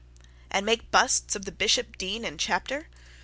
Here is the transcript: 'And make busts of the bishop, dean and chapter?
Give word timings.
'And 0.49 0.65
make 0.65 0.89
busts 0.89 1.35
of 1.35 1.45
the 1.45 1.51
bishop, 1.51 1.95
dean 1.95 2.25
and 2.25 2.39
chapter? 2.39 2.87